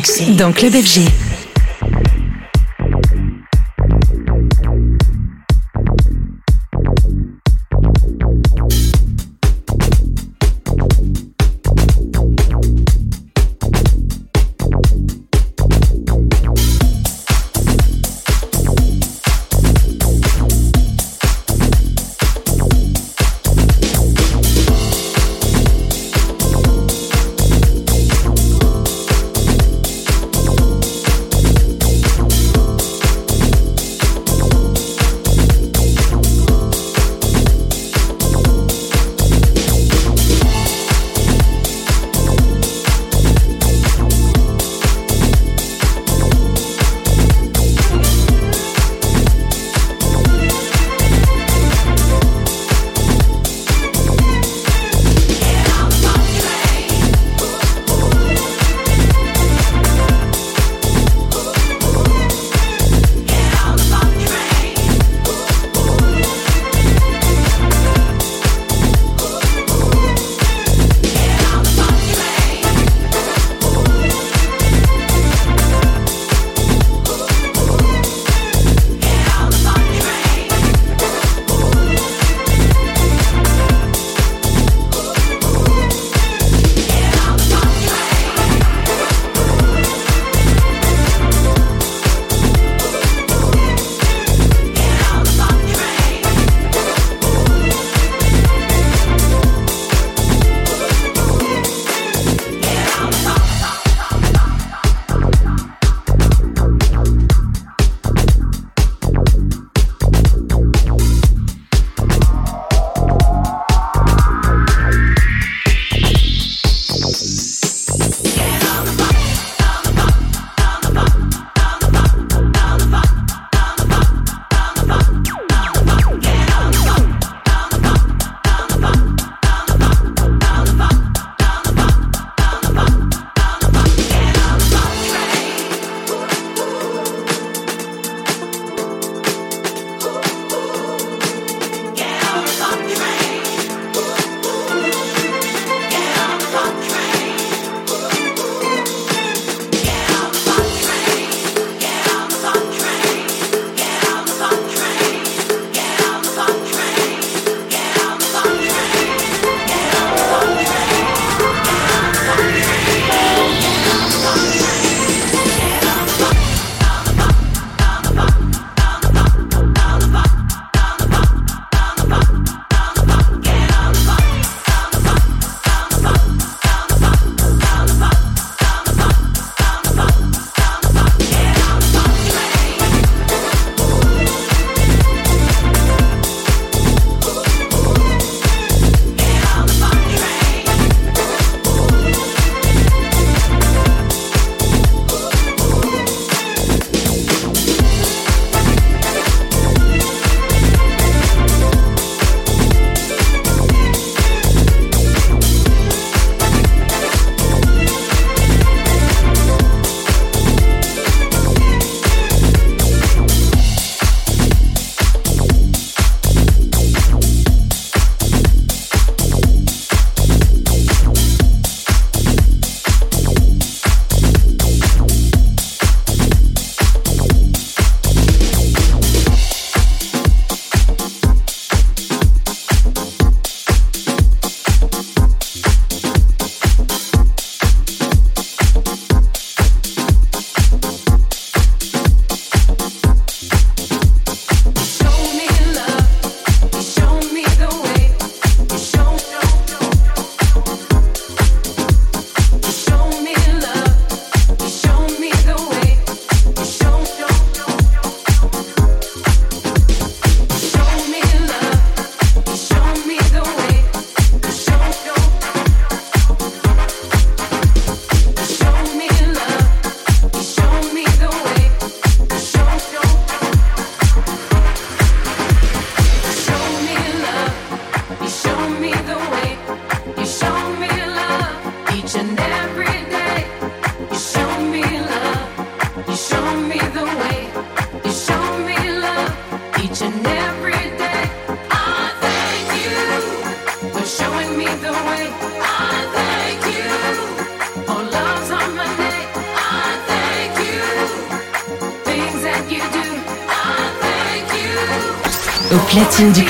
[0.00, 0.36] En mix.
[0.36, 0.74] Dans Club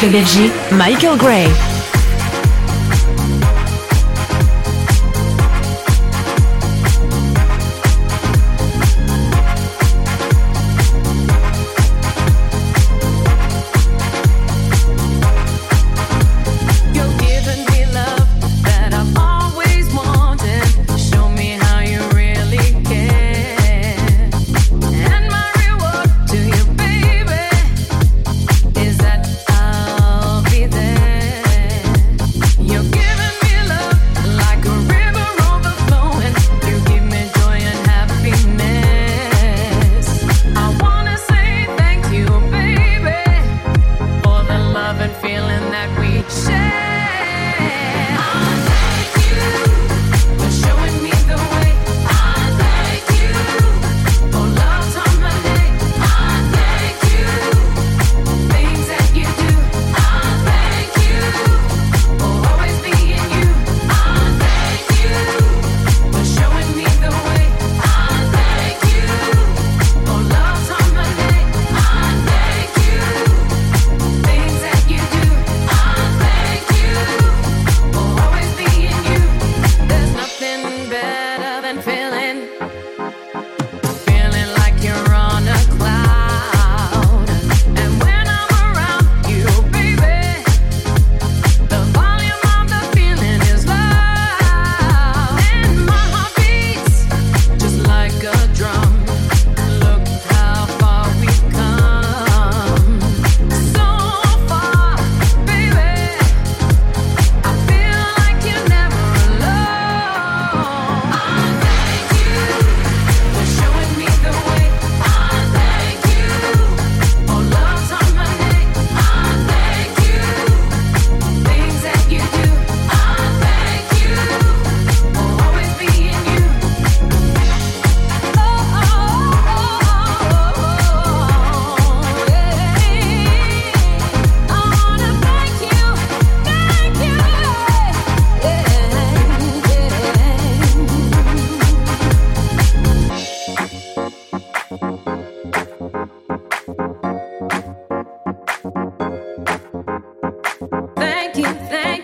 [0.00, 1.70] club FG, Michael Gray.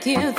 [0.08, 0.36] Each and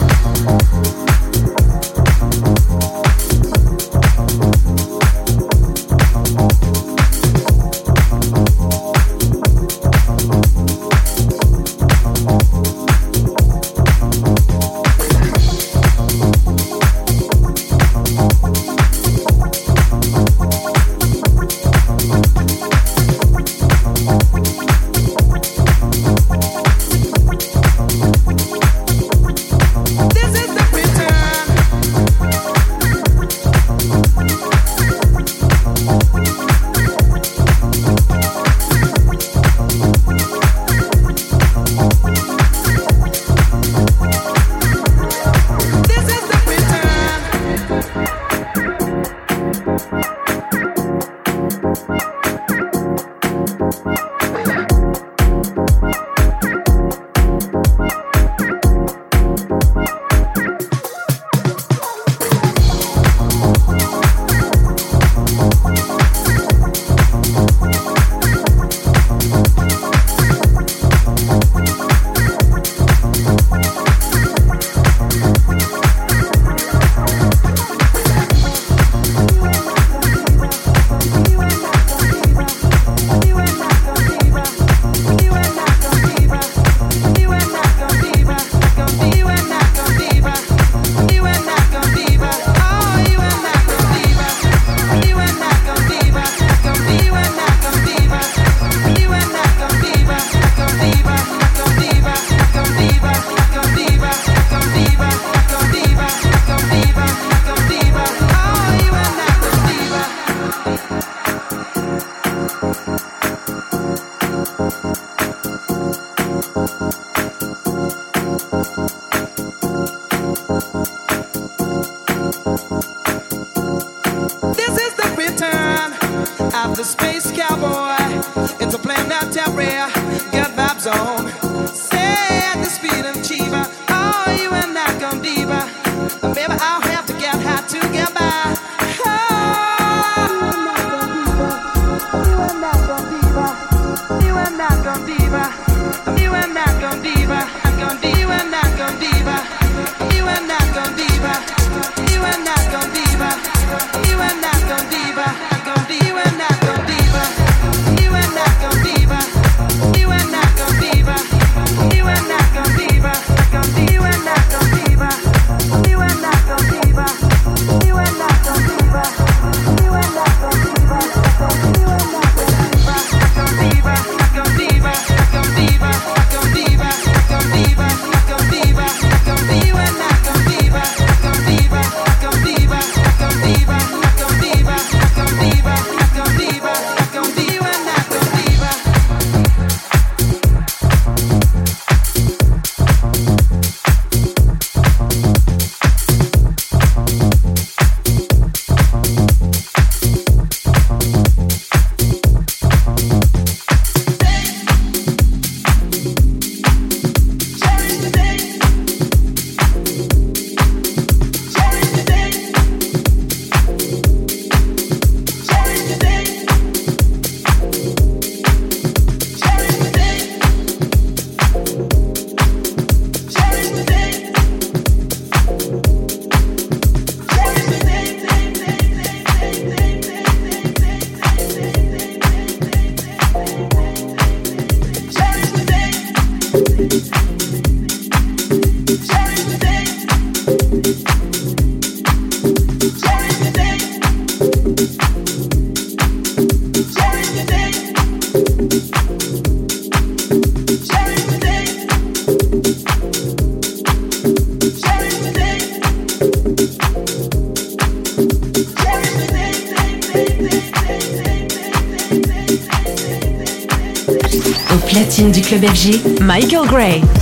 [266.20, 267.15] Michael Gray.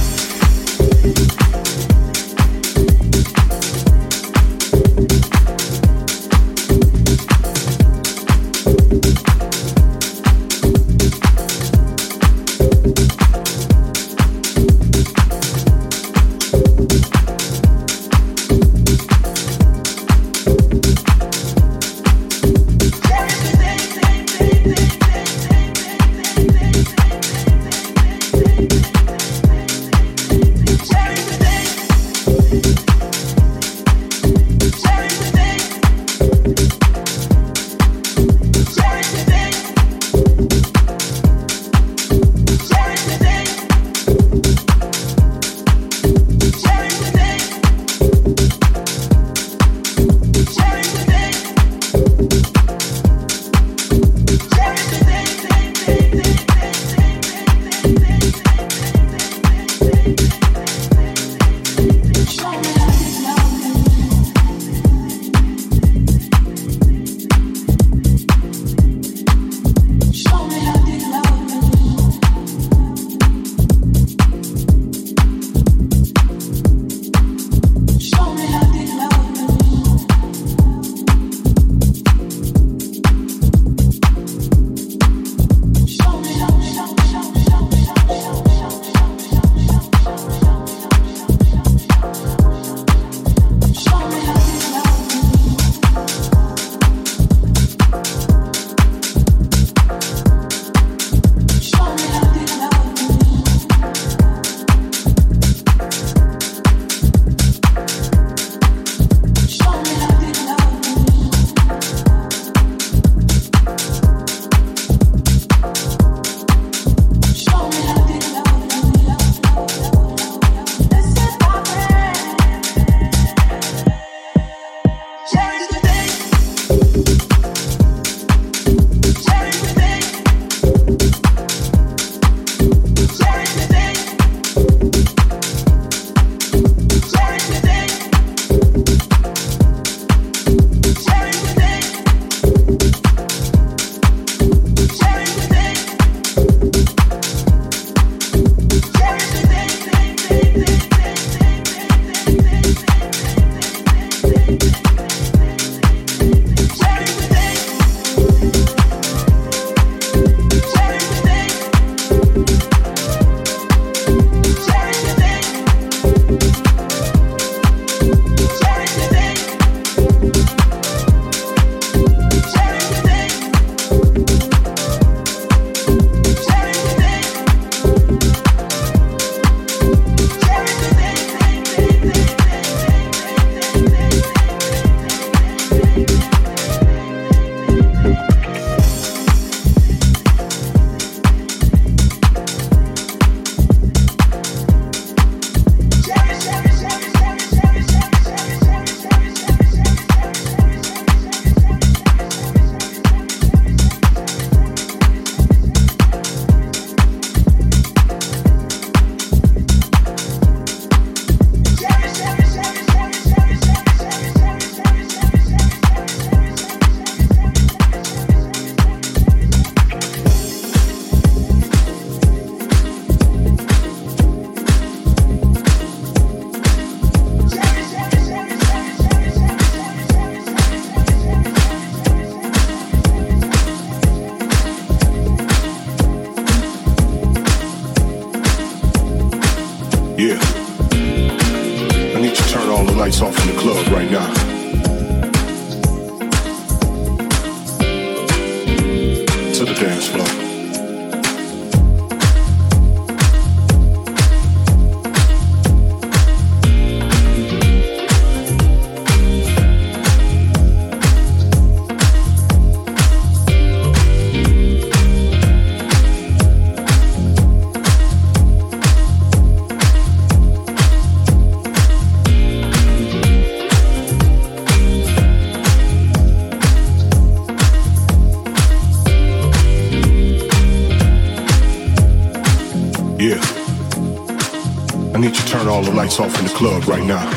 [285.73, 287.27] all the lights off in the club right now.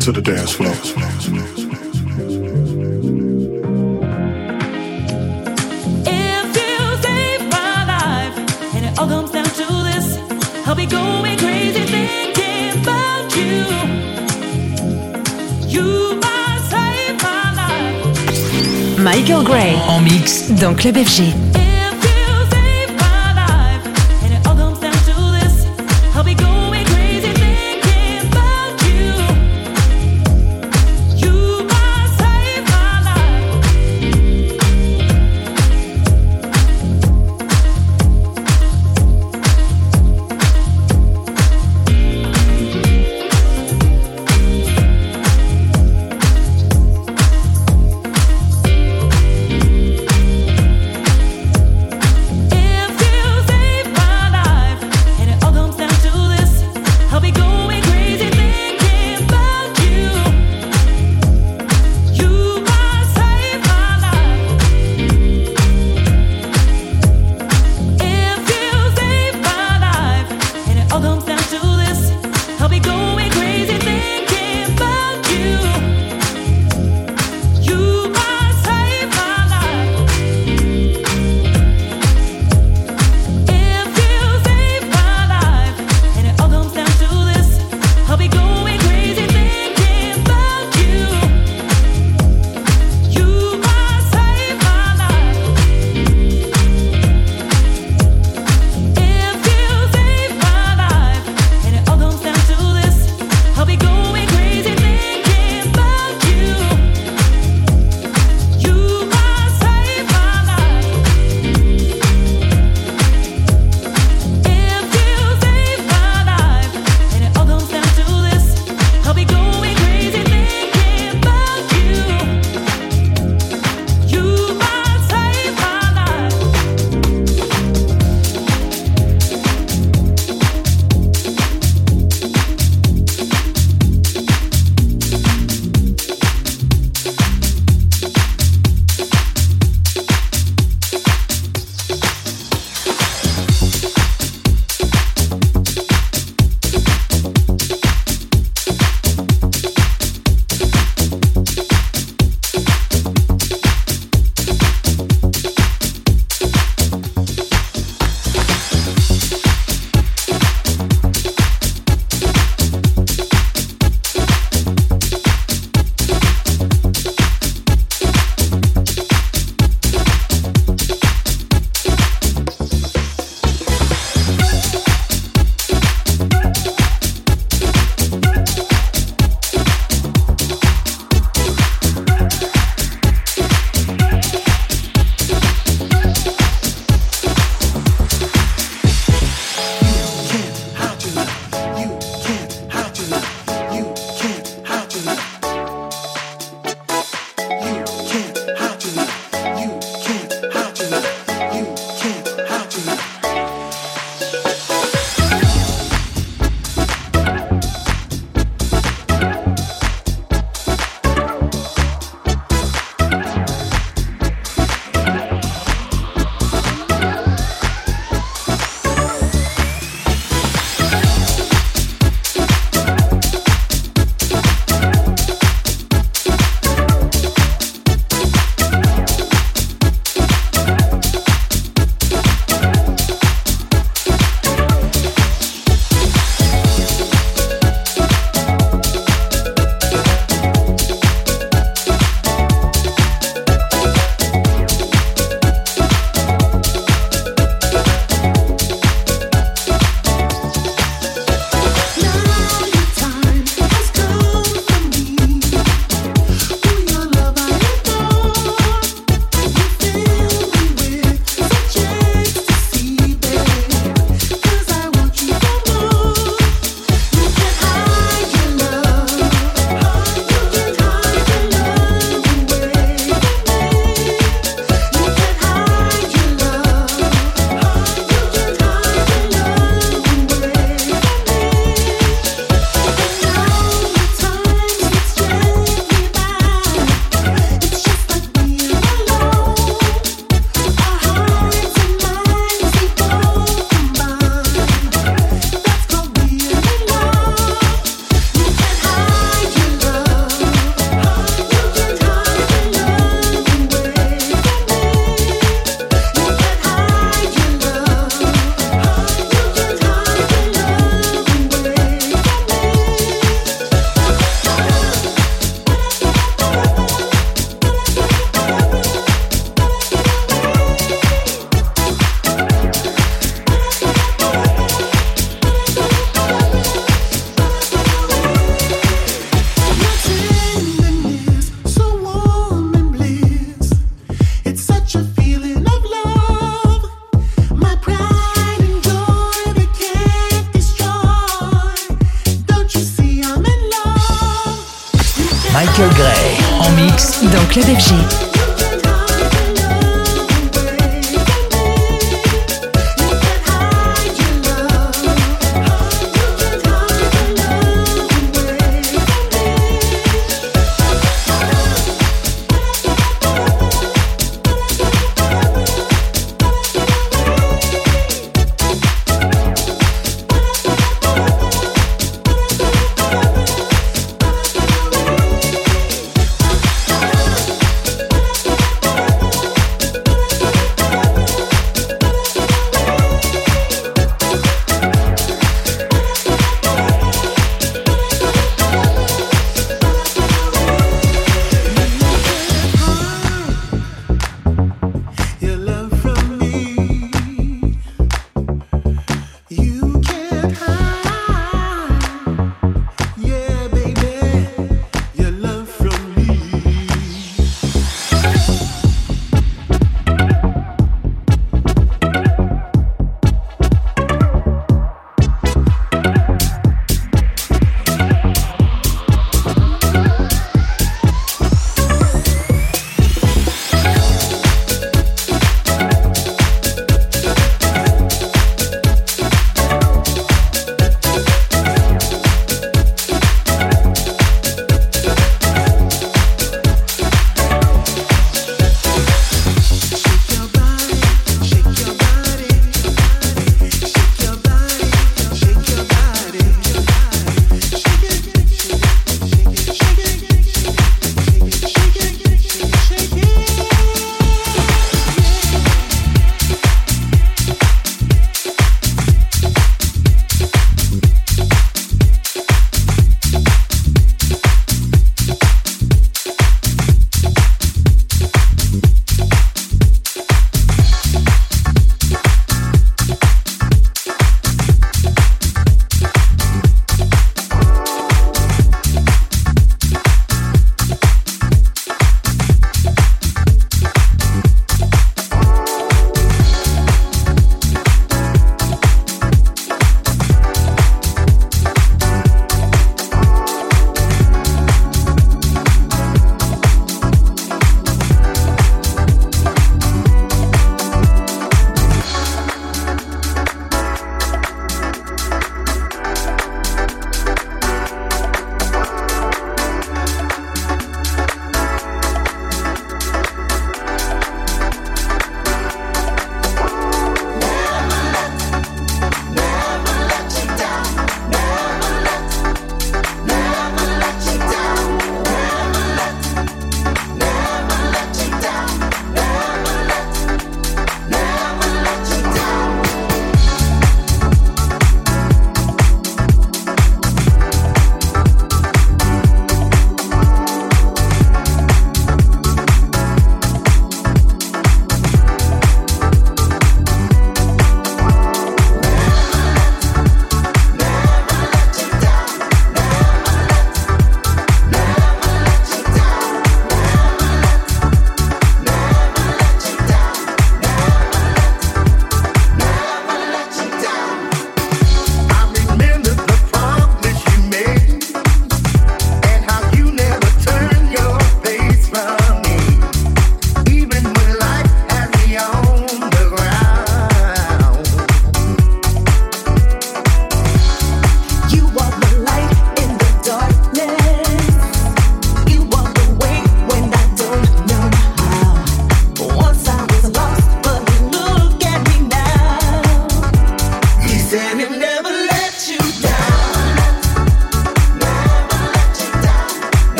[0.00, 0.72] To the dance floor.
[6.06, 8.36] It feels safe, my life,
[8.74, 10.06] and it all comes down to this.
[10.66, 13.52] I'll be going crazy thinking about you.
[15.68, 16.58] You my
[17.56, 18.98] life.
[18.98, 21.69] Michael Gray en mix dans Club FG.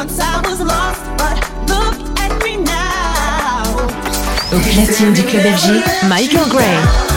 [0.00, 1.36] Once I was lost, but
[1.68, 3.76] look at me now.
[4.50, 7.09] Au platine du club FG, Michael Gray.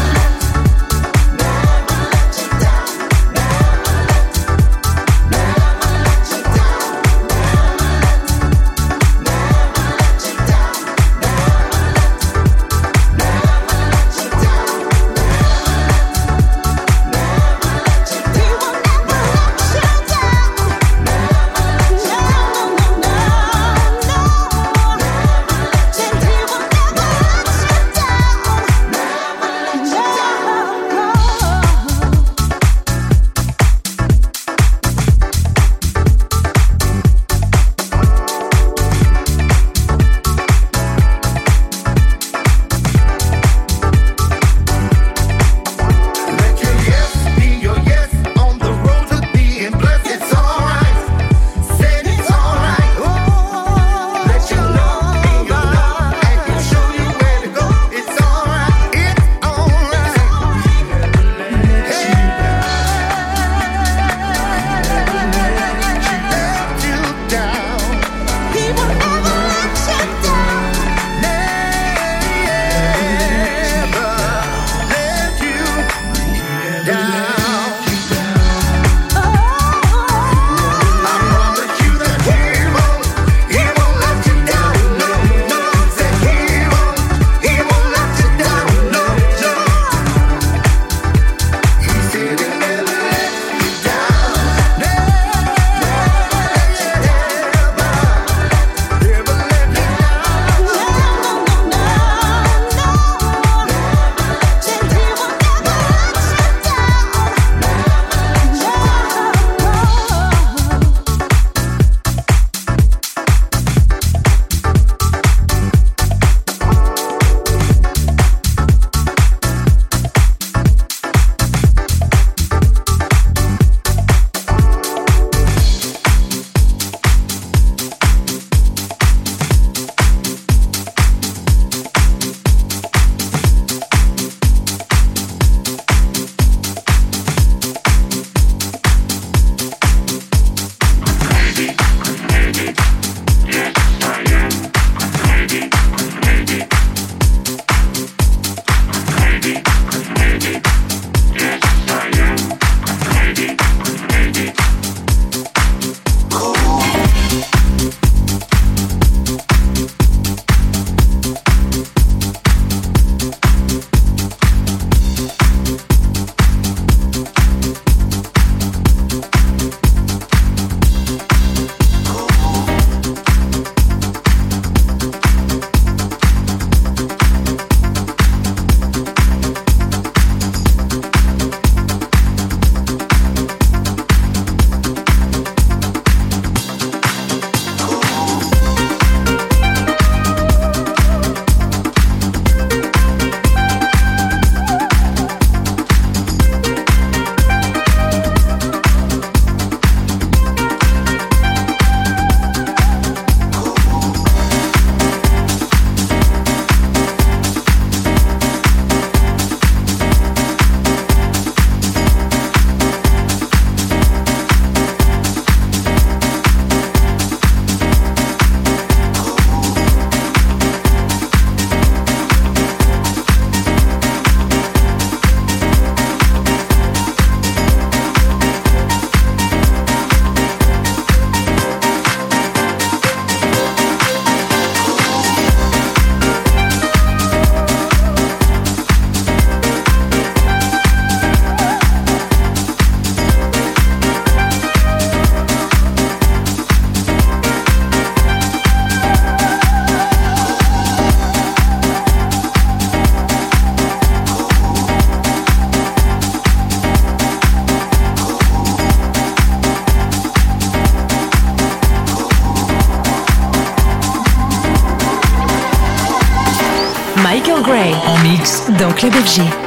[269.03, 269.62] Club FG.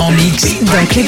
[0.00, 1.04] En mix dans Clé